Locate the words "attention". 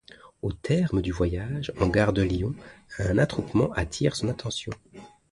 4.29-4.71